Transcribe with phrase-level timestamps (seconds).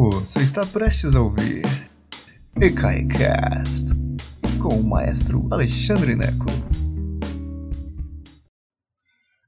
[0.00, 1.64] Você está prestes a ouvir
[2.62, 3.96] EKAICAST
[4.62, 6.46] com o maestro Alexandre Neco.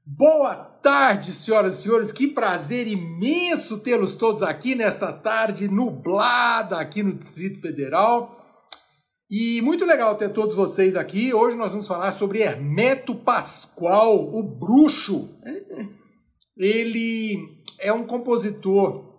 [0.05, 2.11] Boa tarde, senhoras e senhores.
[2.11, 8.45] Que prazer imenso tê-los todos aqui nesta tarde nublada aqui no Distrito Federal.
[9.29, 11.33] E muito legal ter todos vocês aqui.
[11.33, 15.33] Hoje nós vamos falar sobre Hermeto Pascoal, o bruxo.
[16.57, 17.37] Ele
[17.79, 19.10] é um compositor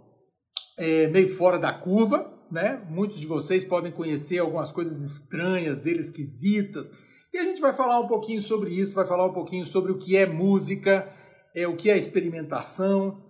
[0.77, 2.83] é, meio fora da curva, né?
[2.89, 6.93] Muitos de vocês podem conhecer algumas coisas estranhas dele, esquisitas.
[7.33, 9.97] E a gente vai falar um pouquinho sobre isso, vai falar um pouquinho sobre o
[9.97, 11.11] que é música,
[11.55, 13.23] é, o que é experimentação,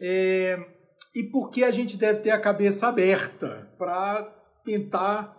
[0.00, 0.64] é,
[1.14, 4.22] e por que a gente deve ter a cabeça aberta para
[4.64, 5.36] tentar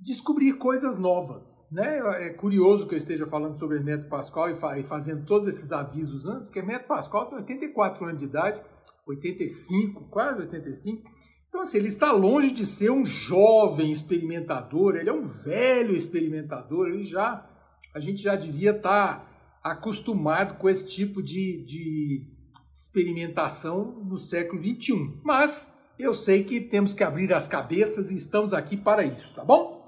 [0.00, 1.68] descobrir coisas novas.
[1.70, 2.00] Né?
[2.26, 6.48] É curioso que eu esteja falando sobre Hermeto Pascoal e, fazendo todos esses avisos antes,
[6.48, 8.60] que Hermeto Pascoal tem 84 anos de idade,
[9.06, 11.02] 85, quase 85.
[11.48, 16.88] Então, assim, ele está longe de ser um jovem experimentador, ele é um velho experimentador,
[16.88, 17.44] ele já,
[17.92, 22.24] a gente já devia estar acostumado com esse tipo de, de
[22.72, 25.20] experimentação no século 21.
[25.24, 29.44] Mas eu sei que temos que abrir as cabeças e estamos aqui para isso, tá
[29.44, 29.80] bom?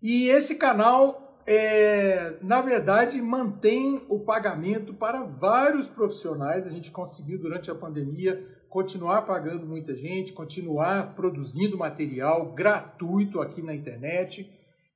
[0.00, 6.64] E esse canal, é, na verdade, mantém o pagamento para vários profissionais.
[6.64, 13.60] A gente conseguiu, durante a pandemia, continuar pagando muita gente, continuar produzindo material gratuito aqui
[13.62, 14.48] na internet.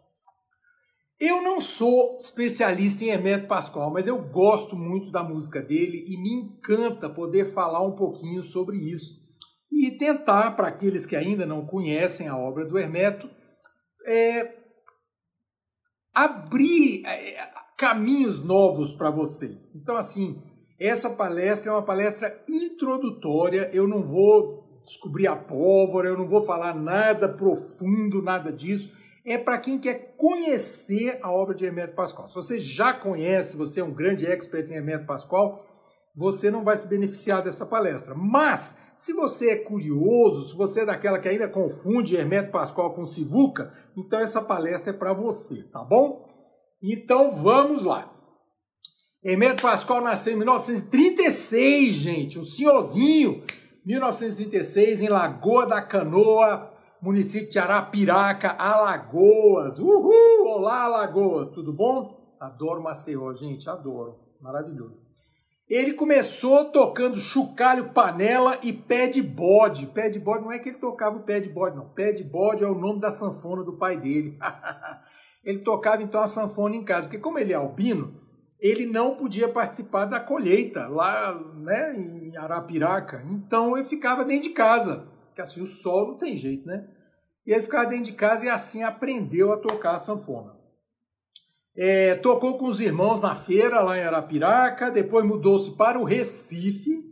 [1.21, 6.17] Eu não sou especialista em Hermeto Pascoal, mas eu gosto muito da música dele e
[6.17, 9.21] me encanta poder falar um pouquinho sobre isso
[9.71, 13.31] e tentar, para aqueles que ainda não conhecem a obra do Hermeto,
[14.07, 14.62] é,
[16.15, 19.75] abrir é, caminhos novos para vocês.
[19.75, 20.43] Então, assim,
[20.79, 26.45] essa palestra é uma palestra introdutória, eu não vou descobrir a pólvora, eu não vou
[26.45, 28.93] falar nada profundo, nada disso
[29.25, 32.27] é para quem quer conhecer a obra de Hermeto Pascoal.
[32.29, 35.65] Se você já conhece, você é um grande expert em Hermeto Pascoal,
[36.15, 38.15] você não vai se beneficiar dessa palestra.
[38.15, 43.05] Mas, se você é curioso, se você é daquela que ainda confunde Hermeto Pascoal com
[43.05, 46.25] Sivuca, então essa palestra é para você, tá bom?
[46.81, 48.15] Então vamos lá.
[49.21, 53.43] Hermeto Pascoal nasceu em 1936, gente, um senhorzinho,
[53.85, 59.81] 1936, em Lagoa da Canoa, município de Arapiraca, Alagoas.
[59.81, 60.47] Uhul!
[60.47, 62.37] Olá, Alagoas, tudo bom?
[62.39, 64.21] Adoro Maceió, gente, adoro.
[64.41, 65.12] Maravilhoso.
[65.73, 69.87] Ele começou tocando chocalho, panela e pé de bode.
[69.87, 71.89] Pé de bode não é que ele tocava o pé de bode, não.
[71.89, 74.37] Pé de bode é o nome da sanfona do pai dele.
[75.43, 78.21] ele tocava então a sanfona em casa, porque como ele é albino,
[78.61, 83.23] ele não podia participar da colheita lá né, em Arapiraca.
[83.31, 86.87] Então ele ficava dentro de casa porque assim o sol não tem jeito, né?
[87.47, 90.55] E ele ficava dentro de casa e assim aprendeu a tocar a sanfona.
[91.75, 97.03] É, tocou com os irmãos na feira lá em Arapiraca, depois mudou-se para o Recife.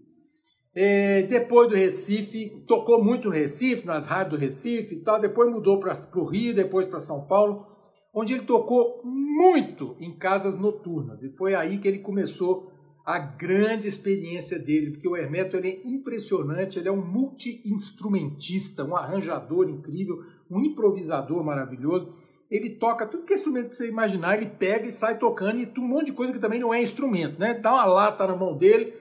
[0.75, 5.19] É, depois do Recife, tocou muito no Recife, nas rádios do Recife e tal.
[5.19, 7.67] Depois mudou para o Rio, depois para São Paulo,
[8.15, 11.23] onde ele tocou muito em casas noturnas.
[11.23, 12.71] E foi aí que ele começou
[13.05, 19.69] a grande experiência dele, porque o Hermeto é impressionante, ele é um multi-instrumentista, um arranjador
[19.69, 20.19] incrível,
[20.49, 22.15] um improvisador maravilhoso.
[22.50, 25.73] Ele toca tudo que é instrumento que você imaginar, ele pega e sai tocando e
[25.79, 27.55] um monte de coisa que também não é instrumento, né?
[27.55, 28.93] Dá uma lata na mão dele.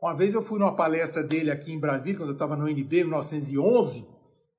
[0.00, 3.00] Uma vez eu fui numa palestra dele aqui em Brasília, quando eu estava no NB,
[3.00, 4.06] em 1911,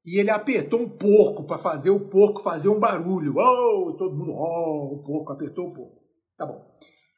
[0.03, 3.35] e ele apertou um porco para fazer o porco fazer um barulho.
[3.37, 5.99] Oh, todo mundo, oh, o porco apertou o porco.
[6.35, 6.65] Tá bom.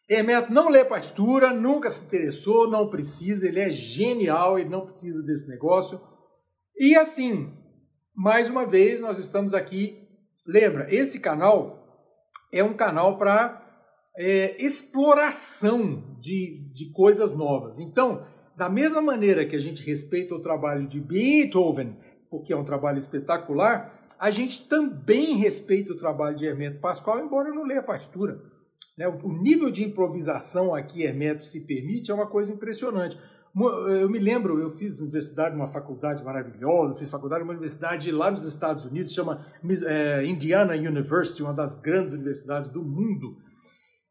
[0.10, 5.24] Hermeto não lê partitura, nunca se interessou, não precisa, ele é genial, ele não precisa
[5.24, 6.02] desse negócio.
[6.78, 7.50] E assim,
[8.14, 10.01] mais uma vez, nós estamos aqui.
[10.46, 11.82] Lembra, esse canal
[12.52, 13.62] é um canal para
[14.18, 17.80] é, exploração de, de coisas novas.
[17.80, 18.26] Então,
[18.58, 21.98] da mesma maneira que a gente respeita o trabalho de Beethoven,
[22.30, 27.50] porque é um trabalho espetacular, a gente também respeita o trabalho de Hermeto Pascoal, embora
[27.50, 28.40] eu não leia a partitura.
[28.98, 29.08] Né?
[29.08, 33.18] O nível de improvisação aqui Hermeto se permite é uma coisa impressionante.
[33.54, 38.46] Eu me lembro, eu fiz universidade numa faculdade maravilhosa, fiz faculdade numa universidade lá nos
[38.46, 39.46] Estados Unidos, chama
[39.86, 43.38] é, Indiana University, uma das grandes universidades do mundo.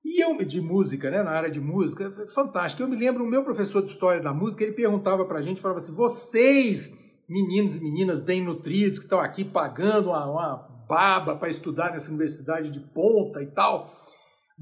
[0.04, 2.82] E eu, de música, né, na área de música, fantástico.
[2.82, 5.60] Eu me lembro, o meu professor de história da música, ele perguntava para a gente,
[5.60, 6.92] falava assim, vocês,
[7.28, 10.56] meninos e meninas bem nutridos, que estão aqui pagando uma, uma
[10.88, 13.94] baba para estudar nessa universidade de ponta e tal,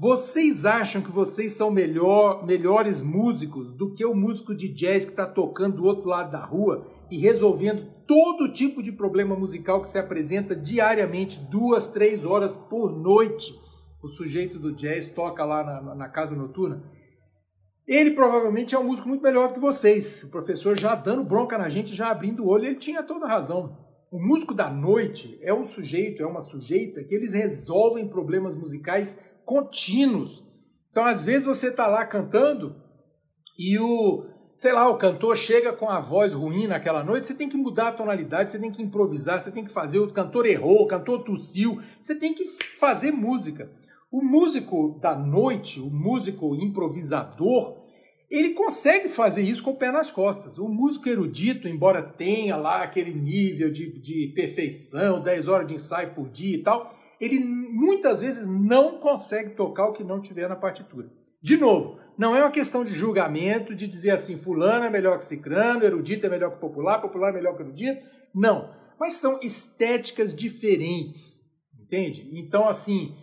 [0.01, 5.11] vocês acham que vocês são melhor, melhores músicos do que o músico de jazz que
[5.11, 9.89] está tocando do outro lado da rua e resolvendo todo tipo de problema musical que
[9.89, 13.53] se apresenta diariamente, duas, três horas por noite?
[14.01, 16.81] O sujeito do jazz toca lá na, na casa noturna.
[17.85, 20.23] Ele provavelmente é um músico muito melhor do que vocês.
[20.23, 23.29] O professor já dando bronca na gente, já abrindo o olho, ele tinha toda a
[23.29, 23.77] razão.
[24.09, 29.19] O músico da noite é um sujeito, é uma sujeita que eles resolvem problemas musicais
[29.49, 30.43] contínuos.
[30.91, 32.75] Então, às vezes, você está lá cantando
[33.57, 37.49] e o, sei lá, o cantor chega com a voz ruim naquela noite, você tem
[37.49, 40.83] que mudar a tonalidade, você tem que improvisar, você tem que fazer, o cantor errou,
[40.83, 43.71] o cantor tossiu, você tem que fazer música.
[44.11, 47.79] O músico da noite, o músico improvisador,
[48.29, 50.59] ele consegue fazer isso com o pé nas costas.
[50.59, 56.13] O músico erudito, embora tenha lá aquele nível de, de perfeição, 10 horas de ensaio
[56.13, 60.55] por dia e tal, ele muitas vezes não consegue tocar o que não tiver na
[60.55, 61.09] partitura.
[61.41, 65.25] De novo, não é uma questão de julgamento, de dizer assim, fulano é melhor que
[65.25, 68.05] cicrano, erudito é melhor que popular, popular é melhor que erudito.
[68.35, 68.69] Não.
[68.99, 71.45] Mas são estéticas diferentes,
[71.79, 72.29] entende?
[72.33, 73.15] Então, assim,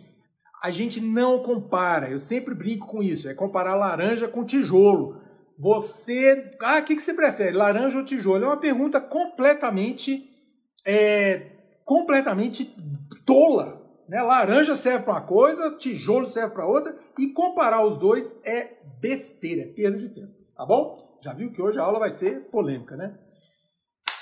[0.63, 2.09] a gente não compara.
[2.09, 5.21] Eu sempre brinco com isso, é comparar laranja com tijolo.
[5.59, 8.43] Você, ah, o que, que você prefere, laranja ou tijolo?
[8.43, 10.27] É uma pergunta completamente,
[10.85, 11.51] é,
[11.85, 12.75] completamente
[13.25, 13.76] tola,
[14.07, 14.21] né?
[14.21, 19.63] Laranja serve para uma coisa, tijolo serve para outra, e comparar os dois é besteira,
[19.63, 21.17] é perda de tempo, tá bom?
[21.21, 23.17] Já viu que hoje a aula vai ser polêmica, né?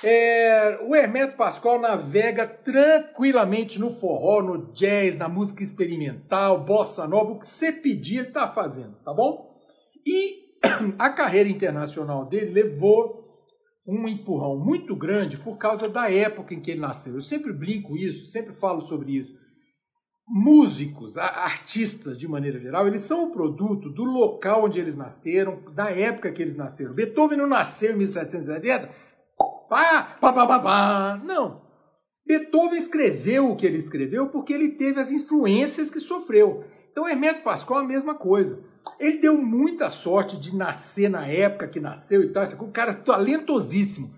[0.03, 7.31] É, o Hermeto Pascoal navega tranquilamente no forró, no jazz, na música experimental, bossa nova,
[7.31, 9.55] o que você pedir ele está fazendo, tá bom?
[10.05, 10.45] E
[10.99, 13.23] a carreira internacional dele levou
[13.87, 17.13] um empurrão muito grande por causa da época em que ele nasceu.
[17.13, 19.44] Eu sempre brinco isso, sempre falo sobre isso
[20.27, 25.91] músicos, artistas de maneira geral, eles são o produto do local onde eles nasceram, da
[25.91, 26.93] época que eles nasceram.
[26.93, 28.89] Beethoven não nasceu em 1770,
[29.69, 31.21] pá, pá, pá, pá, pá.
[31.23, 31.63] não.
[32.25, 36.63] Beethoven escreveu o que ele escreveu porque ele teve as influências que sofreu.
[36.89, 38.59] Então, Hermeto Pascoal a mesma coisa.
[38.99, 44.09] Ele deu muita sorte de nascer na época que nasceu e tal, esse cara talentosíssimo.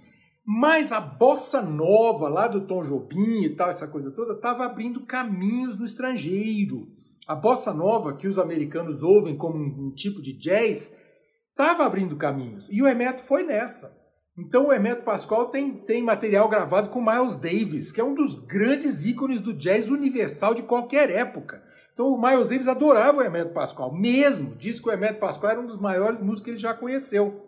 [0.49, 5.05] Mas a bossa nova lá do Tom Jobim e tal, essa coisa toda, estava abrindo
[5.05, 6.88] caminhos no estrangeiro.
[7.27, 10.97] A bossa nova, que os americanos ouvem como um, um tipo de jazz,
[11.49, 12.65] estava abrindo caminhos.
[12.71, 13.94] E o Hermeto foi nessa.
[14.38, 18.36] Então o Hermeto Pascoal tem, tem material gravado com Miles Davis, que é um dos
[18.36, 21.62] grandes ícones do jazz universal de qualquer época.
[21.91, 24.55] Então o Miles Davis adorava o Hermeto Pascoal, mesmo.
[24.55, 27.43] Diz que o Hermeto Pascoal era um dos maiores músicos que ele já conheceu.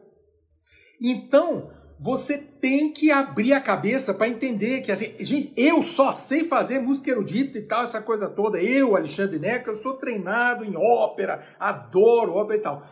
[1.01, 6.45] Então, você tem que abrir a cabeça para entender que, assim, gente, eu só sei
[6.45, 8.61] fazer música erudita e tal, essa coisa toda.
[8.61, 12.83] Eu, Alexandre Neca, eu sou treinado em ópera, adoro ópera e tal.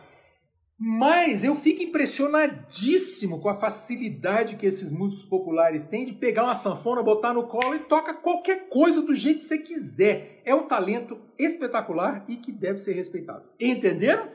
[0.80, 6.54] Mas eu fico impressionadíssimo com a facilidade que esses músicos populares têm de pegar uma
[6.54, 10.40] sanfona, botar no colo e toca qualquer coisa do jeito que você quiser.
[10.44, 13.42] É um talento espetacular e que deve ser respeitado.
[13.58, 14.28] Entenderam?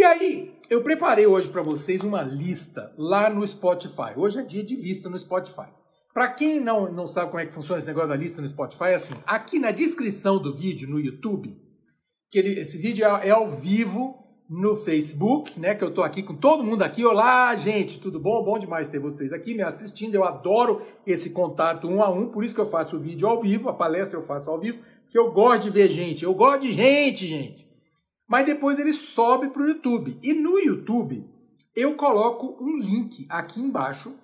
[0.00, 4.14] E aí, eu preparei hoje para vocês uma lista lá no Spotify.
[4.16, 5.68] Hoje é dia de lista no Spotify.
[6.14, 8.84] Para quem não, não sabe como é que funciona esse negócio da lista no Spotify,
[8.84, 11.54] é assim: aqui na descrição do vídeo no YouTube,
[12.30, 15.74] que ele, esse vídeo é, é, ao vivo no Facebook, né?
[15.74, 17.04] Que eu tô aqui com todo mundo aqui.
[17.04, 18.42] Olá, gente, tudo bom?
[18.42, 20.14] Bom demais ter vocês aqui me assistindo.
[20.14, 23.38] Eu adoro esse contato um a um, por isso que eu faço o vídeo ao
[23.38, 26.24] vivo, a palestra eu faço ao vivo, porque eu gosto de ver gente.
[26.24, 27.69] Eu gosto de gente, gente
[28.30, 30.16] mas depois ele sobe para o YouTube.
[30.22, 31.28] E no YouTube
[31.74, 34.16] eu coloco um link aqui embaixo,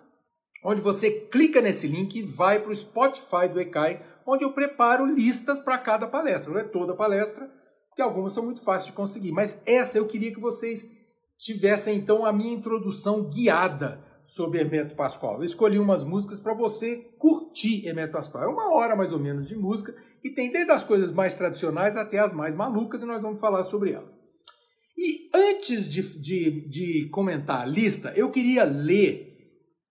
[0.64, 5.04] onde você clica nesse link e vai para o Spotify do ECAI, onde eu preparo
[5.04, 6.52] listas para cada palestra.
[6.52, 7.50] Não é toda palestra,
[7.96, 9.32] que algumas são muito fáceis de conseguir.
[9.32, 10.88] Mas essa eu queria que vocês
[11.36, 15.38] tivessem então a minha introdução guiada sobre Hermeto Pascoal.
[15.38, 18.45] Eu escolhi umas músicas para você curtir Hermeto Pascoal.
[18.45, 21.97] É uma hora mais ou menos de música e tem desde as coisas mais tradicionais
[21.97, 24.12] até as mais malucas e nós vamos falar sobre ela.
[24.99, 29.37] E antes de, de, de comentar a lista, eu queria ler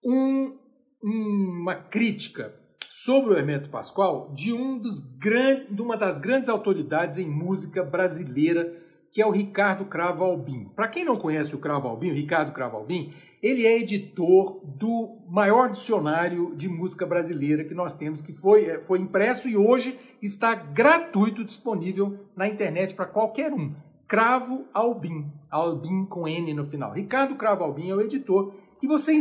[0.03, 0.57] um,
[1.01, 2.53] uma crítica
[2.89, 7.83] sobre o Hermeto Pascoal de, um dos gran, de uma das grandes autoridades em música
[7.83, 8.83] brasileira
[9.15, 10.69] que é o Ricardo Cravo Albim.
[10.75, 15.19] Para quem não conhece o Cravo Albim, o Ricardo Cravo Albim, ele é editor do
[15.29, 19.97] maior dicionário de música brasileira que nós temos, que foi, é, foi impresso e hoje
[20.21, 23.73] está gratuito, disponível na internet para qualquer um.
[24.05, 26.91] Cravo Albim, Albim com N no final.
[26.91, 28.53] Ricardo Cravo Albim é o editor
[28.83, 29.17] e você,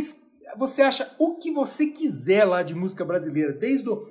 [0.57, 4.05] você acha o que você quiser lá de música brasileira, desde o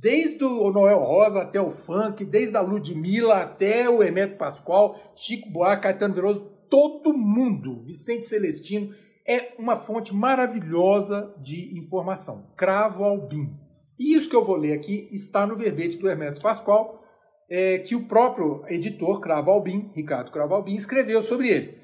[0.00, 5.50] desde o Noel Rosa até o funk, desde a Ludmilla até o Hermeto Pascoal, Chico
[5.50, 8.94] Buarque, Caetano Veloso, todo mundo, Vicente Celestino,
[9.28, 12.50] é uma fonte maravilhosa de informação.
[12.56, 13.52] Cravo Albim.
[13.98, 17.04] E isso que eu vou ler aqui está no verbete do Hermeto Pascoal,
[17.50, 21.79] é, que o próprio editor Cravo Albim, Ricardo Cravo Albim, escreveu sobre ele.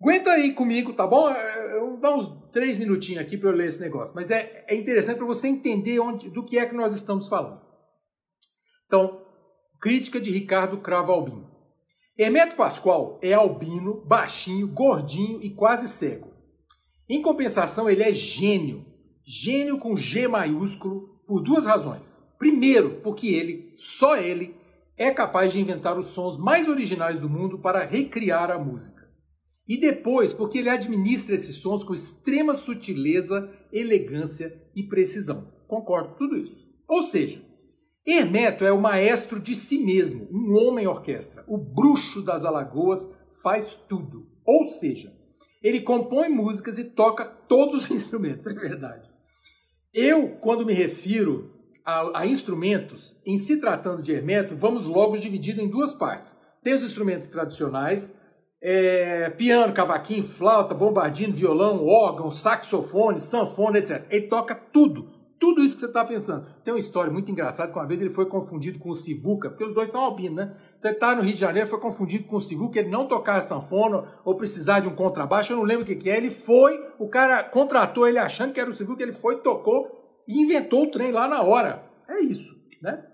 [0.00, 1.28] Aguenta aí comigo, tá bom?
[1.28, 4.74] É, eu dar uns três minutinhos aqui para eu ler esse negócio, mas é, é
[4.74, 7.60] interessante para você entender onde, do que é que nós estamos falando.
[8.86, 9.24] Então,
[9.80, 11.50] crítica de Ricardo Cravo Albino.
[12.18, 16.32] Hermeto Pascoal é albino, baixinho, gordinho e quase cego.
[17.08, 18.86] Em compensação, ele é gênio.
[19.24, 22.26] Gênio com G maiúsculo por duas razões.
[22.38, 24.56] Primeiro, porque ele, só ele,
[24.96, 29.05] é capaz de inventar os sons mais originais do mundo para recriar a música.
[29.68, 35.52] E depois, porque ele administra esses sons com extrema sutileza, elegância e precisão.
[35.66, 36.64] Concordo com tudo isso.
[36.88, 37.42] Ou seja,
[38.06, 41.44] Hermeto é o maestro de si mesmo, um homem orquestra.
[41.48, 44.28] O bruxo das alagoas faz tudo.
[44.44, 45.12] Ou seja,
[45.60, 49.10] ele compõe músicas e toca todos os instrumentos, é verdade.
[49.92, 51.52] Eu, quando me refiro
[51.84, 56.40] a, a instrumentos, em se tratando de Hermeto, vamos logo dividido em duas partes.
[56.62, 58.14] Tem os instrumentos tradicionais,
[58.62, 64.06] é, piano, cavaquinho, flauta, bombardino, violão, órgão, saxofone, sanfona, etc.
[64.10, 66.46] Ele toca tudo, tudo isso que você está pensando.
[66.64, 69.64] Tem uma história muito engraçada que uma vez ele foi confundido com o Sivuca, porque
[69.64, 70.56] os dois são albinos, né?
[70.78, 73.40] Então ele estava no Rio de Janeiro, foi confundido com o Sivuca, ele não tocava
[73.40, 76.16] sanfona ou precisar de um contrabaixo, eu não lembro o que, que é.
[76.16, 79.90] Ele foi, o cara contratou ele achando que era o Sivuca, ele foi, tocou
[80.26, 81.84] e inventou o trem lá na hora.
[82.08, 83.04] É isso, né?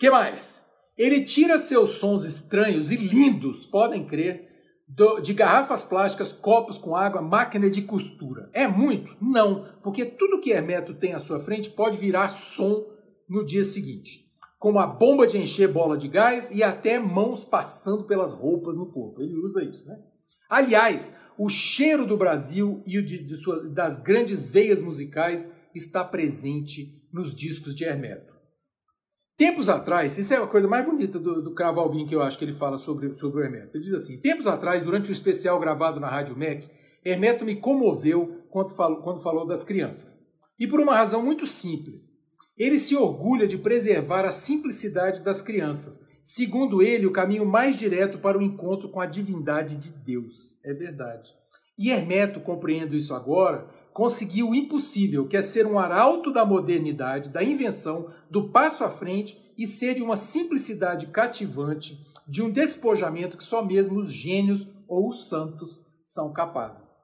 [0.00, 0.66] que mais?
[1.00, 4.50] Ele tira seus sons estranhos e lindos, podem crer,
[5.22, 8.50] de garrafas plásticas, copos com água, máquina de costura.
[8.52, 9.16] É muito?
[9.18, 12.84] Não, porque tudo que Hermeto tem à sua frente pode virar som
[13.26, 14.26] no dia seguinte,
[14.58, 18.92] como a bomba de encher bola de gás e até mãos passando pelas roupas no
[18.92, 19.22] corpo.
[19.22, 19.96] Ele usa isso, né?
[20.50, 27.02] Aliás, o cheiro do Brasil e de, de sua, das grandes veias musicais está presente
[27.10, 28.39] nos discos de Hermeto.
[29.40, 32.36] Tempos atrás, isso é a coisa mais bonita do, do Cravo Albin que eu acho
[32.36, 33.74] que ele fala sobre, sobre o Hermeto.
[33.74, 36.68] Ele diz assim: Tempos atrás, durante o especial gravado na Rádio MEC,
[37.02, 40.22] Hermeto me comoveu quando falou, quando falou das crianças.
[40.58, 42.18] E por uma razão muito simples.
[42.54, 48.18] Ele se orgulha de preservar a simplicidade das crianças, segundo ele, o caminho mais direto
[48.18, 50.62] para o encontro com a divindade de Deus.
[50.62, 51.30] É verdade.
[51.78, 53.66] E Hermeto, compreendo isso agora,
[54.00, 58.88] conseguiu o impossível, que é ser um arauto da modernidade, da invenção, do passo à
[58.88, 64.66] frente e ser de uma simplicidade cativante, de um despojamento que só mesmo os gênios
[64.88, 66.96] ou os santos são capazes.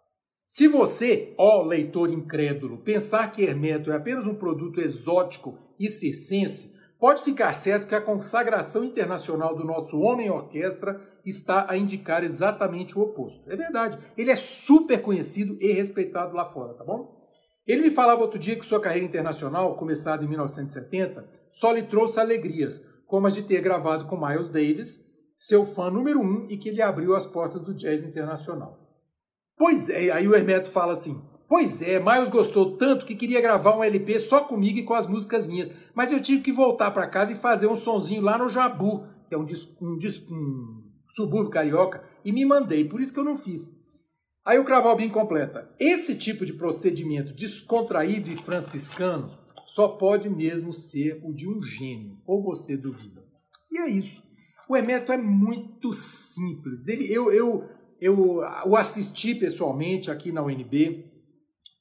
[0.46, 6.75] Se você, ó leitor incrédulo, pensar que Hermeto é apenas um produto exótico e circense,
[7.06, 12.98] pode ficar certo que a consagração internacional do nosso homem orquestra está a indicar exatamente
[12.98, 13.48] o oposto.
[13.48, 13.96] É verdade.
[14.18, 17.16] Ele é super conhecido e respeitado lá fora, tá bom?
[17.64, 22.18] Ele me falava outro dia que sua carreira internacional, começada em 1970, só lhe trouxe
[22.18, 24.98] alegrias, como as de ter gravado com Miles Davis,
[25.38, 28.80] seu fã número um, e que lhe abriu as portas do jazz internacional.
[29.56, 33.76] Pois é, aí o Hermeto fala assim: Pois é, Miles gostou tanto que queria gravar
[33.76, 35.70] um LP só comigo e com as músicas minhas.
[35.94, 39.34] Mas eu tive que voltar para casa e fazer um sonzinho lá no Jabu, que
[39.34, 39.46] é um,
[39.80, 39.96] um,
[40.30, 42.84] um subúrbio carioca, e me mandei.
[42.84, 43.76] Por isso que eu não fiz.
[44.44, 45.70] Aí o Cravalbin completa.
[45.78, 49.30] Esse tipo de procedimento descontraído e franciscano
[49.66, 52.16] só pode mesmo ser o de um gênio.
[52.26, 53.24] Ou você duvida?
[53.70, 54.22] E é isso.
[54.68, 56.88] O Emeto é muito simples.
[56.88, 57.68] Ele, eu, eu,
[58.00, 61.15] eu o assisti pessoalmente aqui na UNB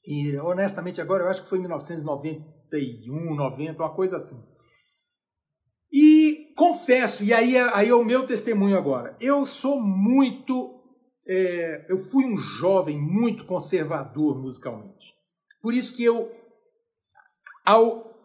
[0.06, 4.42] e honestamente agora eu acho que foi em 1991, 90, uma coisa assim.
[5.92, 10.74] E confesso, e aí, é, aí é o meu testemunho agora, eu sou muito.
[11.28, 15.12] É, eu fui um jovem muito conservador musicalmente.
[15.60, 16.30] Por isso que eu,
[17.64, 18.15] ao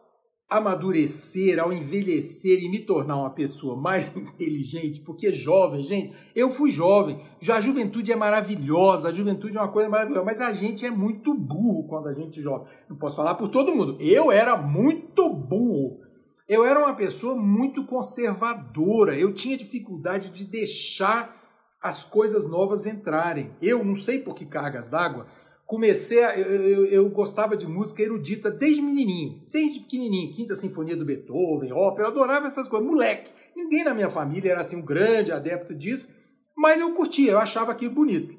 [0.52, 6.70] amadurecer, ao envelhecer e me tornar uma pessoa mais inteligente, porque jovem, gente, eu fui
[6.70, 10.86] jovem, já a juventude é maravilhosa, a juventude é uma coisa maravilhosa, mas a gente
[10.86, 12.68] é muito burro quando a gente é jovem.
[12.90, 16.02] Não posso falar por todo mundo, eu era muito burro.
[16.50, 21.34] Eu era uma pessoa muito conservadora, eu tinha dificuldade de deixar
[21.82, 23.52] as coisas novas entrarem.
[23.62, 25.28] Eu não sei por que cargas d'água,
[25.72, 30.98] comecei a, eu, eu, eu, gostava de música erudita desde menininho, desde pequenininho, Quinta Sinfonia
[30.98, 33.32] do Beethoven, ópera, eu adorava essas coisas, moleque.
[33.56, 36.10] Ninguém na minha família era assim um grande adepto disso,
[36.58, 38.36] mas eu curtia, eu achava aquilo bonito.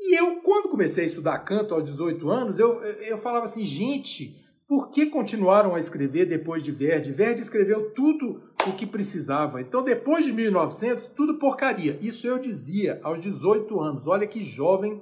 [0.00, 4.34] E eu, quando comecei a estudar canto aos 18 anos, eu, eu falava assim, gente,
[4.66, 7.12] por que continuaram a escrever depois de Verdi?
[7.12, 9.60] Verdi escreveu tudo o que precisava.
[9.60, 11.96] Então, depois de 1900, tudo porcaria.
[12.02, 14.08] Isso eu dizia aos 18 anos.
[14.08, 15.00] Olha que jovem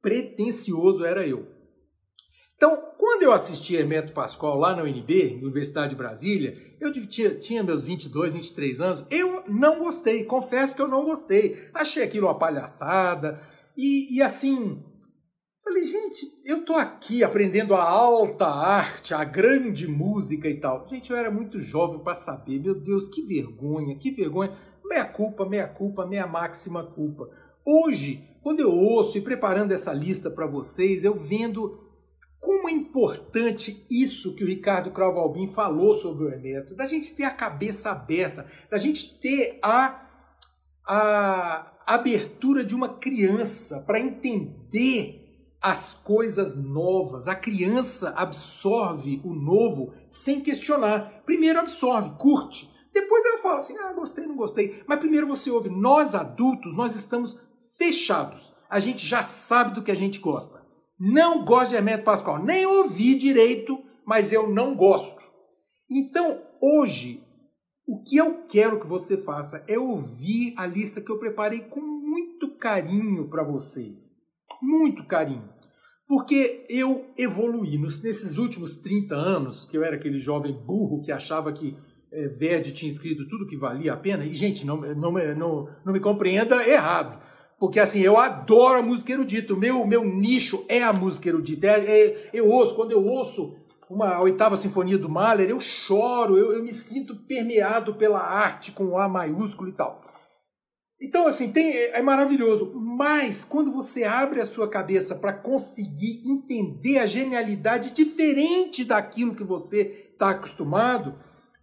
[0.00, 1.58] pretencioso era eu.
[2.58, 7.62] Então, quando eu assisti Hermeto Pascoal lá na UNB, Universidade de Brasília, eu tinha, tinha
[7.62, 11.68] meus 22, 23 anos, eu não gostei, confesso que eu não gostei.
[11.72, 13.40] Achei aquilo uma palhaçada.
[13.76, 14.82] E, e assim,
[15.62, 20.84] falei, gente, eu tô aqui aprendendo a alta arte, a grande música e tal.
[20.88, 24.52] Gente, eu era muito jovem para saber, meu Deus, que vergonha, que vergonha.
[24.84, 27.30] Meia culpa, meia culpa, meia máxima culpa.
[27.64, 31.88] Hoje, quando eu ouço e preparando essa lista para vocês, eu vendo
[32.40, 37.24] como é importante isso que o Ricardo Cravo falou sobre o Hermeto, da gente ter
[37.24, 40.06] a cabeça aberta, da gente ter a,
[40.86, 45.26] a abertura de uma criança para entender
[45.60, 47.26] as coisas novas.
[47.26, 51.22] A criança absorve o novo sem questionar.
[51.26, 52.72] Primeiro absorve, curte.
[52.94, 54.82] Depois ela fala assim: ah, gostei, não gostei.
[54.86, 55.68] Mas primeiro você ouve.
[55.68, 57.36] Nós adultos, nós estamos
[57.78, 58.52] fechados.
[58.68, 60.60] A gente já sabe do que a gente gosta.
[60.98, 65.22] Não gosto de Hermeto Pascoal, nem ouvi direito, mas eu não gosto.
[65.88, 67.22] Então, hoje,
[67.86, 71.80] o que eu quero que você faça é ouvir a lista que eu preparei com
[71.80, 74.16] muito carinho para vocês.
[74.60, 75.48] Muito carinho.
[76.06, 81.52] Porque eu evoluí nesses últimos 30 anos, que eu era aquele jovem burro que achava
[81.52, 81.76] que
[82.10, 84.24] é, Verdi tinha escrito tudo que valia a pena.
[84.24, 87.20] E, gente, não, não, não, não me compreenda errado
[87.58, 91.66] porque assim, eu adoro a música erudita, o meu, meu nicho é a música erudita.
[91.66, 93.56] É, é, eu ouço, quando eu ouço
[93.90, 98.96] uma oitava sinfonia do Mahler, eu choro, eu, eu me sinto permeado pela arte com
[98.98, 100.02] A maiúsculo e tal.
[101.00, 102.72] Então, assim, tem, é, é maravilhoso.
[102.74, 109.44] Mas quando você abre a sua cabeça para conseguir entender a genialidade diferente daquilo que
[109.44, 111.14] você está acostumado,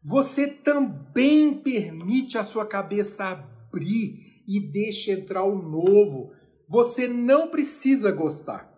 [0.03, 6.31] você também permite a sua cabeça abrir e deixe entrar o novo.
[6.67, 8.71] Você não precisa gostar.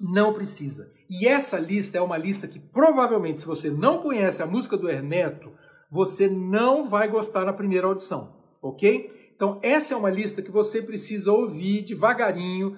[0.00, 0.92] Não precisa.
[1.08, 4.90] E essa lista é uma lista que provavelmente, se você não conhece a música do
[4.90, 5.52] Ernesto,
[5.90, 9.32] você não vai gostar na primeira audição, ok?
[9.34, 12.76] Então, essa é uma lista que você precisa ouvir devagarinho,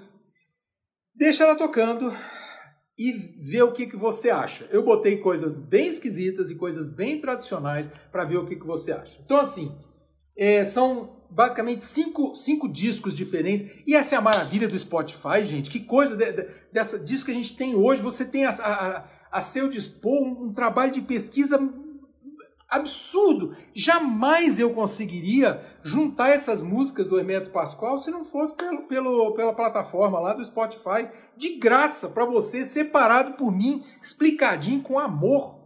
[1.15, 2.13] deixa ela tocando
[2.99, 4.69] e ver o que, que você acha.
[4.71, 8.93] Eu botei coisas bem esquisitas e coisas bem tradicionais para ver o que, que você
[8.93, 9.21] acha.
[9.25, 9.73] Então, assim,
[10.37, 13.83] é, são basicamente cinco, cinco discos diferentes.
[13.87, 15.71] E essa é a maravilha do Spotify, gente.
[15.71, 18.03] Que coisa de, de, dessa disco que a gente tem hoje.
[18.03, 21.59] Você tem a, a, a seu dispor um, um trabalho de pesquisa
[22.69, 23.57] absurdo.
[23.75, 29.55] Jamais eu conseguiria juntar essas músicas do Hermeto Pascoal se não fosse pelo, pelo, pela
[29.55, 35.57] plataforma lá do Spotify, de graça, para você, separado por mim, explicadinho com amor.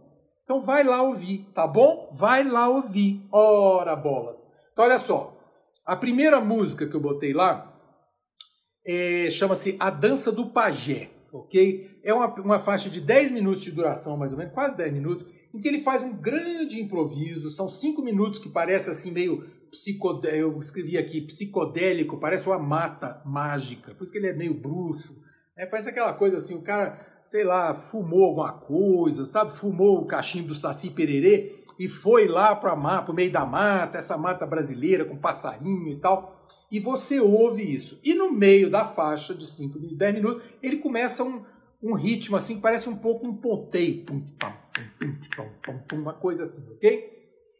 [0.43, 2.09] Então vai lá ouvir, tá bom?
[2.13, 3.25] Vai lá ouvir.
[3.31, 4.45] Ora bolas.
[4.71, 5.32] Então olha só,
[5.85, 7.69] a primeira música que eu botei lá
[8.85, 11.99] é, chama-se A Dança do Pajé, ok?
[12.03, 15.25] É uma, uma faixa de 10 minutos de duração, mais ou menos, quase 10 minutos,
[15.53, 17.49] em que ele faz um grande improviso.
[17.49, 23.21] São 5 minutos que parece assim meio psicodélico, eu escrevi aqui, psicodélico, parece uma mata
[23.25, 25.21] mágica, por isso que ele é meio bruxo.
[25.57, 29.51] É, parece aquela coisa assim, o cara, sei lá, fumou alguma coisa, sabe?
[29.51, 34.17] Fumou o cachimbo do Saci Pererê e foi lá para o meio da mata, essa
[34.17, 36.43] mata brasileira com passarinho e tal.
[36.71, 37.99] E você ouve isso.
[38.03, 41.43] E no meio da faixa de 5, 10 minutos, ele começa um,
[41.81, 44.05] um ritmo assim, parece um pouco um ponteio.
[45.93, 47.09] uma coisa assim, ok?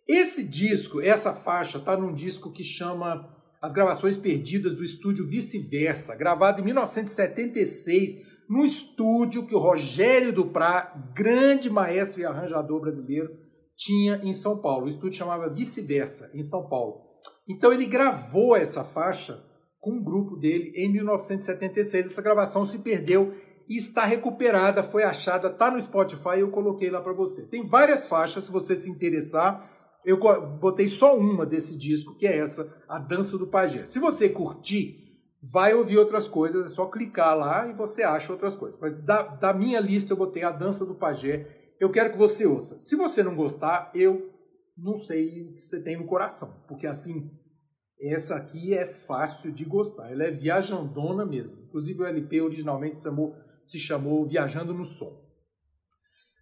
[0.08, 3.30] Esse disco, essa faixa, está num disco que chama
[3.62, 10.93] As Gravações Perdidas do Estúdio Vice-Versa, gravado em 1976, no estúdio que o Rogério Duprá,
[11.15, 13.43] grande maestro e arranjador brasileiro,
[13.75, 14.86] tinha em São Paulo.
[14.86, 17.01] O estúdio chamava Vice-Versa, em São Paulo.
[17.47, 19.43] Então ele gravou essa faixa
[19.79, 22.05] com um grupo dele em 1976.
[22.05, 23.33] Essa gravação se perdeu
[23.67, 27.47] e está recuperada, foi achada, está no Spotify, eu coloquei lá para você.
[27.47, 29.69] Tem várias faixas, se você se interessar.
[30.05, 30.19] Eu
[30.59, 33.86] botei só uma desse disco, que é essa, A Dança do Pajé.
[33.86, 34.97] Se você curtir,
[35.41, 38.79] vai ouvir outras coisas, é só clicar lá e você acha outras coisas.
[38.81, 41.62] Mas da, da minha lista eu botei A Dança do Pajé.
[41.79, 42.79] Eu quero que você ouça.
[42.79, 44.31] Se você não gostar, eu
[44.77, 47.29] não sei o que você tem no coração, porque assim,
[48.01, 50.12] essa aqui é fácil de gostar.
[50.12, 51.63] Ela é viajandona mesmo.
[51.63, 55.21] Inclusive o LP originalmente se chamou se chamou Viajando no Som.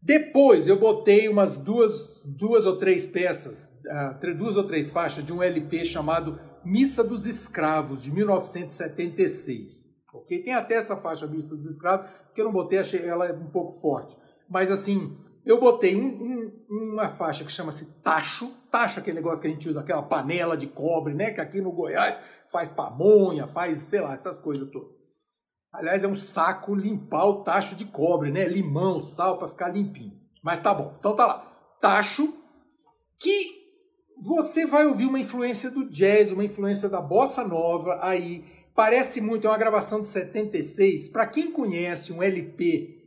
[0.03, 5.31] Depois eu botei umas duas, duas ou três peças, uh, duas ou três faixas de
[5.31, 9.91] um LP chamado Missa dos Escravos, de 1976.
[10.13, 10.43] Ok?
[10.43, 13.79] Tem até essa faixa Missa dos Escravos, que eu não botei, achei ela um pouco
[13.79, 14.17] forte.
[14.51, 18.51] Mas assim, eu botei um, um, uma faixa que chama-se tacho.
[18.69, 21.31] Tacho é aquele negócio que a gente usa, aquela panela de cobre, né?
[21.31, 22.19] Que aqui no Goiás
[22.51, 24.89] faz pamonha, faz, sei lá, essas coisas todas.
[25.71, 28.45] Aliás, é um saco limpar o tacho de cobre, né?
[28.45, 30.19] Limão, sal para ficar limpinho.
[30.43, 30.95] Mas tá bom.
[30.99, 31.39] Então tá lá.
[31.79, 32.27] Tacho
[33.17, 33.61] que
[34.21, 38.43] você vai ouvir uma influência do jazz, uma influência da bossa nova aí.
[38.75, 41.07] Parece muito, é uma gravação de 76.
[41.07, 43.00] Para quem conhece um LP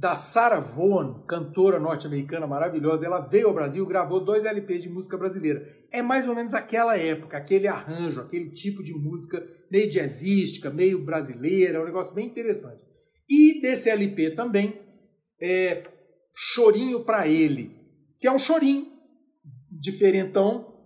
[0.00, 3.04] da Sarah Vaughan, cantora norte-americana maravilhosa.
[3.04, 5.62] Ela veio ao Brasil, gravou dois LPs de música brasileira.
[5.92, 11.04] É mais ou menos aquela época, aquele arranjo, aquele tipo de música meio jazzística, meio
[11.04, 12.82] brasileira, um negócio bem interessante.
[13.28, 14.80] E desse LP também,
[15.38, 15.82] é
[16.34, 17.76] Chorinho para Ele,
[18.18, 18.86] que é um chorinho
[19.70, 20.80] diferentão.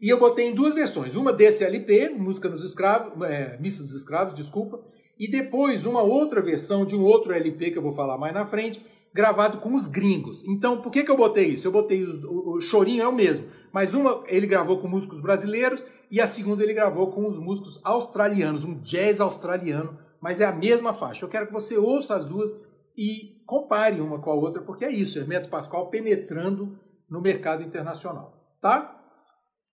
[0.00, 3.96] E eu botei em duas versões, uma desse LP, Música dos Escravos, é, Missa dos
[3.96, 4.80] Escravos, desculpa,
[5.18, 8.46] e depois uma outra versão de um outro LP que eu vou falar mais na
[8.46, 10.44] frente, gravado com os gringos.
[10.46, 11.66] Então, por que, que eu botei isso?
[11.66, 15.84] Eu botei o, o chorinho é o mesmo, mas uma ele gravou com músicos brasileiros
[16.10, 20.52] e a segunda ele gravou com os músicos australianos, um jazz australiano, mas é a
[20.52, 21.24] mesma faixa.
[21.24, 22.50] Eu quero que você ouça as duas
[22.96, 26.78] e compare uma com a outra, porque é isso, Hermeto Pascoal penetrando
[27.08, 28.94] no mercado internacional, tá?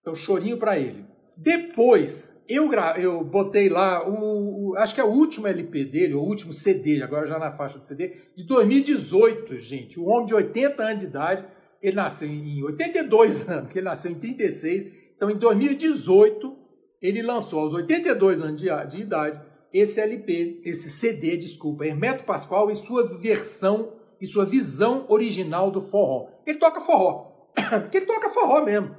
[0.02, 1.06] Então, chorinho para ele.
[1.38, 6.54] Depois, eu, eu botei lá, o, acho que é o último LP dele, o último
[6.54, 10.00] CD, agora já na faixa do CD, de 2018, gente.
[10.00, 11.46] O homem de 80 anos de idade,
[11.82, 14.92] ele nasceu em 82 anos, que ele nasceu em 36.
[15.16, 16.56] Então, em 2018,
[17.02, 19.42] ele lançou aos 82 anos de, de idade
[19.78, 25.82] esse LP, esse CD, desculpa, Hermeto Pascoal e sua versão e sua visão original do
[25.82, 26.30] forró.
[26.48, 27.50] Ele toca forró,
[27.82, 28.96] porque ele toca forró mesmo.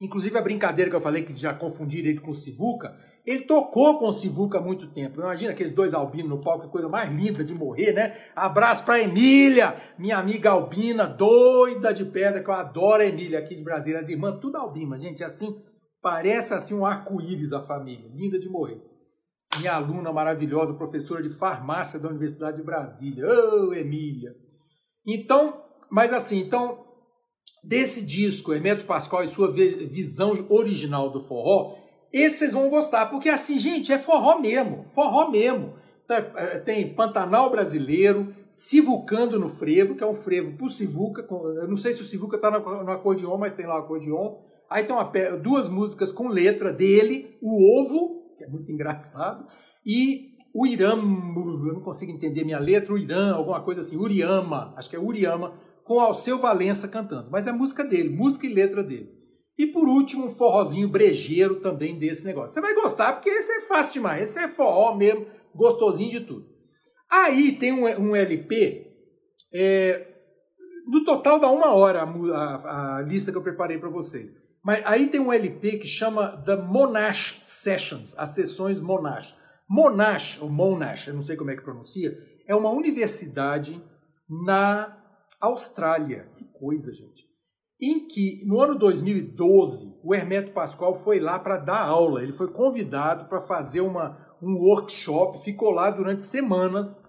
[0.00, 3.98] Inclusive a brincadeira que eu falei que já confundiram ele com o Sivuca, ele tocou
[3.98, 5.20] com o Sivuca há muito tempo.
[5.20, 8.16] Imagina aqueles dois albinos no palco, que coisa mais linda de morrer, né?
[8.34, 13.54] Abraço pra Emília, minha amiga albina, doida de pedra, que eu adoro a Emília aqui
[13.54, 14.00] de Brasília.
[14.00, 15.62] As irmãs, tudo albina, gente, assim,
[16.00, 18.80] parece assim um arco-íris a família, linda de morrer.
[19.58, 23.26] Minha aluna maravilhosa, professora de farmácia da Universidade de Brasília.
[23.26, 24.34] Ô, oh, Emília!
[25.06, 26.89] Então, mas assim, então
[27.62, 31.76] desse disco, Hermeto Pascoal e sua visão original do forró,
[32.12, 35.74] esses vocês vão gostar, porque assim, gente, é forró mesmo, forró mesmo.
[36.08, 41.68] Tá, é, tem Pantanal Brasileiro, Sivucando no Frevo, que é um frevo pro Sivuca, eu
[41.68, 44.38] não sei se o Sivuca tá no acordeon, mas tem lá o acordeon.
[44.68, 45.04] Aí tem uma,
[45.40, 49.46] duas músicas com letra dele, O Ovo, que é muito engraçado,
[49.86, 54.74] e o Irã, eu não consigo entender minha letra, o Irã, alguma coisa assim, Uriama,
[54.76, 55.54] acho que é Uriama,
[55.90, 57.28] com Alceu Valença cantando.
[57.32, 59.10] Mas é música dele, música e letra dele.
[59.58, 62.54] E por último, um forrozinho brejeiro também desse negócio.
[62.54, 64.22] Você vai gostar, porque esse é fácil demais.
[64.22, 66.46] Esse é forró mesmo, gostosinho de tudo.
[67.10, 68.86] Aí tem um, um LP,
[69.52, 70.06] é,
[70.86, 74.32] no total dá uma hora a, a, a lista que eu preparei para vocês.
[74.62, 79.36] Mas aí tem um LP que chama The Monash Sessions, as sessões Monash.
[79.68, 83.82] Monash, ou Monash, eu não sei como é que pronuncia, é uma universidade
[84.28, 84.99] na
[85.40, 86.28] Austrália.
[86.36, 87.28] Que coisa, gente.
[87.80, 92.22] Em que, no ano 2012, o Hermeto Pascoal foi lá para dar aula.
[92.22, 97.02] Ele foi convidado para fazer uma, um workshop, ficou lá durante semanas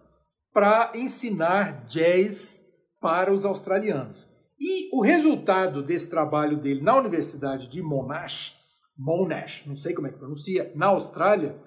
[0.54, 2.65] para ensinar jazz
[3.02, 4.26] para os australianos.
[4.60, 8.56] E o resultado desse trabalho dele na Universidade de Monash,
[8.98, 11.60] Monash, não sei como é que pronuncia, na Austrália,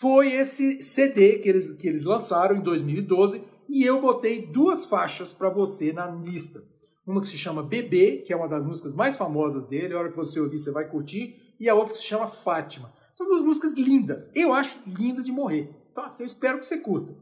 [0.00, 5.32] foi esse CD que eles, que eles lançaram em 2012, e eu botei duas faixas
[5.32, 6.62] para você na lista.
[7.06, 10.10] Uma que se chama Bebê, que é uma das músicas mais famosas dele, a hora
[10.10, 12.92] que você ouvir você vai curtir, e a outra que se chama Fátima.
[13.12, 14.30] São duas músicas lindas.
[14.34, 15.70] Eu acho linda de morrer.
[15.92, 17.14] Então assim, eu espero que você curta.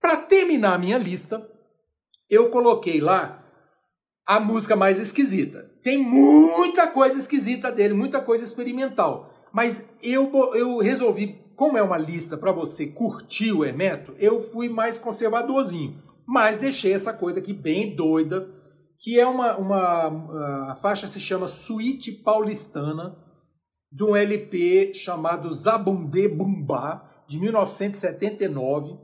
[0.00, 1.48] Para terminar a minha lista,
[2.28, 3.42] eu coloquei lá
[4.26, 5.70] a música mais esquisita.
[5.82, 9.32] Tem muita coisa esquisita dele, muita coisa experimental.
[9.52, 14.68] Mas eu, eu resolvi, como é uma lista para você curtir o Hermeto, eu fui
[14.68, 15.94] mais conservadorzinho.
[16.26, 18.48] Mas deixei essa coisa aqui bem doida,
[18.98, 23.16] que é uma, uma a faixa se chama Suíte Paulistana,
[23.92, 28.98] de um LP chamado Zabumbe Bumbá, de 1979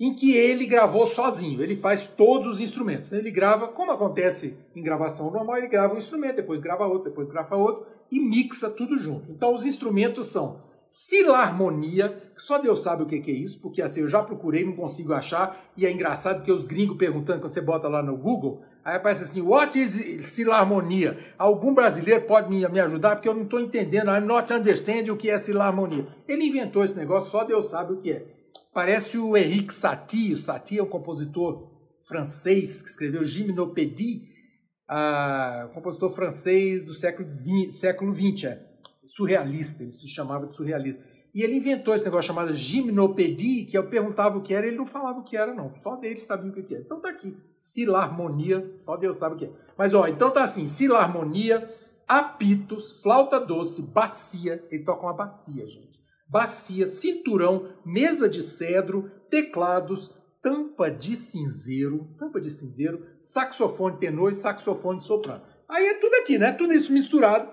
[0.00, 1.62] em que ele gravou sozinho.
[1.62, 3.12] Ele faz todos os instrumentos.
[3.12, 7.28] Ele grava, como acontece em gravação normal, ele grava um instrumento, depois grava outro, depois
[7.28, 9.30] grava outro e mixa tudo junto.
[9.30, 14.08] Então os instrumentos são silarmonia, só Deus sabe o que é isso, porque assim eu
[14.08, 17.86] já procurei, não consigo achar, e é engraçado que os gringos perguntando, quando você bota
[17.86, 21.16] lá no Google, aí aparece assim, what is silarmonia?
[21.38, 25.16] Algum brasileiro pode me, me ajudar, porque eu não estou entendendo, I'm not understanding o
[25.16, 26.08] que é silarmonia.
[26.26, 28.26] Ele inventou esse negócio, só Deus sabe o que é.
[28.74, 30.32] Parece o Henrique Satie.
[30.32, 31.70] O Satie é um compositor
[32.02, 34.24] francês que escreveu Gymnopédie,
[34.90, 38.69] uh, compositor francês do século XX, século XX é,
[39.14, 41.04] surrealista, ele se chamava de surrealista.
[41.32, 44.86] E ele inventou esse negócio chamado Gymnopédie, que eu perguntava o que era, ele não
[44.86, 45.72] falava o que era, não.
[45.76, 46.82] Só dele sabia o que era.
[46.82, 49.50] Então tá aqui, Silarmonia, só Deus sabe o que é.
[49.78, 51.72] Mas ó, então tá assim, Silarmonia,
[52.08, 55.90] apitos, flauta doce, bacia, ele toca uma bacia, gente
[56.30, 64.34] bacia, cinturão, mesa de cedro, teclados, tampa de cinzeiro, tampa de cinzeiro, saxofone tenor e
[64.34, 65.42] saxofone soprano.
[65.68, 66.52] Aí é tudo aqui, né?
[66.52, 67.52] Tudo isso misturado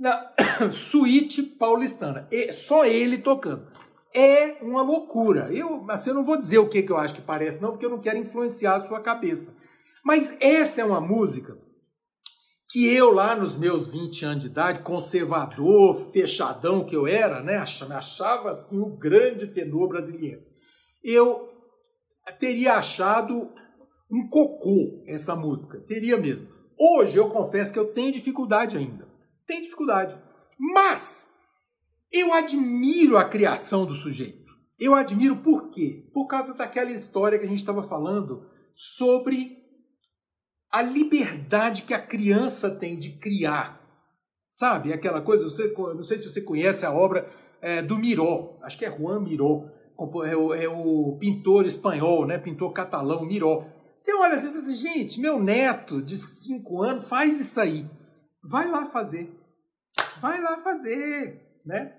[0.00, 0.32] na
[0.72, 2.26] suíte paulistana.
[2.32, 3.70] E só ele tocando.
[4.12, 5.52] É uma loucura.
[5.52, 7.86] Eu, assim, eu não vou dizer o que, que eu acho que parece, não, porque
[7.86, 9.54] eu não quero influenciar a sua cabeça.
[10.02, 11.56] Mas essa é uma música
[12.70, 17.62] que eu lá nos meus 20 anos de idade, conservador, fechadão que eu era, né,
[17.88, 20.38] me achava assim o grande tenor brasileiro.
[21.02, 21.48] Eu
[22.38, 23.52] teria achado
[24.10, 26.48] um cocô essa música, teria mesmo.
[26.78, 29.09] Hoje eu confesso que eu tenho dificuldade ainda.
[29.50, 30.16] Tenho dificuldade.
[30.56, 31.28] Mas
[32.12, 34.48] eu admiro a criação do sujeito.
[34.78, 36.08] Eu admiro por quê?
[36.14, 39.58] Por causa daquela história que a gente estava falando sobre
[40.70, 43.80] a liberdade que a criança tem de criar.
[44.48, 47.28] Sabe, aquela coisa, você, não sei se você conhece a obra
[47.60, 49.64] é, do Miró, acho que é Juan Miró,
[50.26, 53.66] é o, é o pintor espanhol, né, pintor catalão Miró.
[53.98, 57.84] Você olha assim e diz assim, gente, meu neto de 5 anos faz isso aí.
[58.42, 59.39] Vai lá fazer.
[60.20, 61.94] Vai lá fazer, né?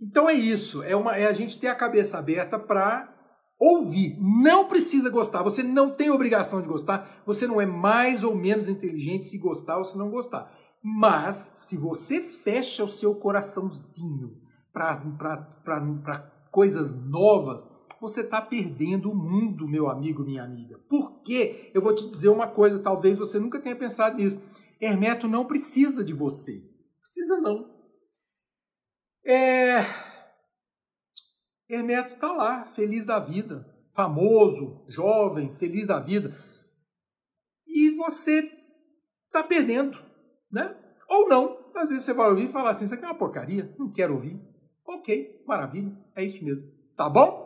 [0.00, 3.12] Então é isso, é, uma, é a gente ter a cabeça aberta para
[3.58, 4.16] ouvir.
[4.20, 5.42] Não precisa gostar.
[5.42, 7.22] Você não tem obrigação de gostar.
[7.26, 10.52] Você não é mais ou menos inteligente se gostar ou se não gostar.
[10.82, 14.38] Mas se você fecha o seu coraçãozinho
[14.72, 17.66] para coisas novas,
[18.00, 20.78] você está perdendo o mundo, meu amigo, minha amiga.
[20.88, 21.70] Por quê?
[21.74, 24.42] Eu vou te dizer uma coisa, talvez você nunca tenha pensado nisso.
[24.80, 26.62] Hermeto não precisa de você.
[27.16, 27.74] Precisa não.
[29.24, 29.78] É,
[31.66, 36.36] Hermeto está lá, feliz da vida, famoso, jovem, feliz da vida.
[37.66, 38.52] E você
[39.24, 39.98] está perdendo,
[40.52, 40.78] né?
[41.08, 41.72] Ou não.
[41.74, 44.12] Às vezes você vai ouvir e falar assim: Isso aqui é uma porcaria, não quero
[44.12, 44.38] ouvir.
[44.86, 46.70] Ok, maravilha, é isso mesmo.
[46.94, 47.45] Tá bom?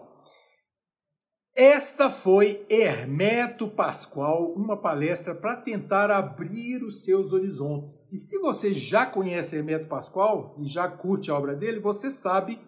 [1.63, 8.11] Esta foi Hermeto Pascoal, uma palestra para tentar abrir os seus horizontes.
[8.11, 12.59] E se você já conhece Hermeto Pascoal e já curte a obra dele, você sabe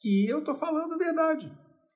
[0.00, 1.52] que eu estou falando a verdade.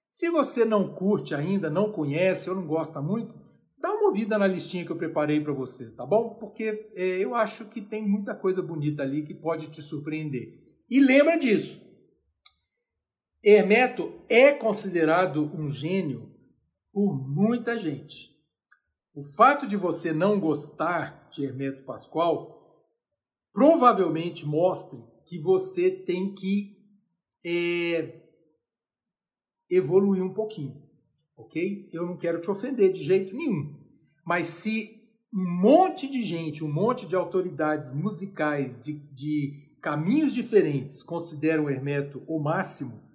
[0.07, 3.35] Se você não curte ainda, não conhece ou não gosta muito,
[3.81, 6.37] dá uma ouvida na listinha que eu preparei para você, tá bom?
[6.39, 10.53] Porque é, eu acho que tem muita coisa bonita ali que pode te surpreender.
[10.91, 11.88] E lembra disso.
[13.43, 16.35] Hermeto é considerado um gênio
[16.93, 18.37] por muita gente.
[19.15, 22.59] O fato de você não gostar de Hermeto Pascoal
[23.53, 26.77] provavelmente mostre que você tem que
[27.45, 28.23] é,
[29.71, 30.83] evoluir um pouquinho,
[31.37, 31.89] ok?
[31.93, 33.77] Eu não quero te ofender de jeito nenhum,
[34.25, 34.99] mas se
[35.33, 42.23] um monte de gente, um monte de autoridades musicais de, de caminhos diferentes consideram Hermeto
[42.27, 43.08] o máximo,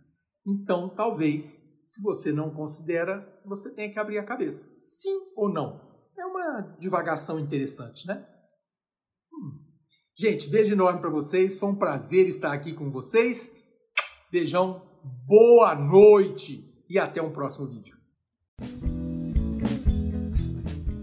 [0.45, 4.67] então talvez, se você não considera, você tenha que abrir a cabeça.
[4.81, 5.81] Sim ou não?
[6.17, 8.25] É uma divagação interessante, né?
[9.33, 9.59] Hum.
[10.17, 11.57] Gente, beijo enorme para vocês.
[11.57, 13.55] Foi um prazer estar aqui com vocês.
[14.31, 14.81] Beijão,
[15.27, 17.97] boa noite e até um próximo vídeo.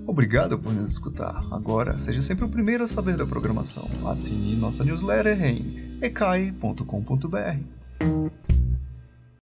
[0.07, 1.41] Obrigado por nos escutar.
[1.53, 3.89] Agora, seja sempre o primeiro a saber da programação.
[4.09, 8.60] Assine nossa newsletter em ecai.com.br.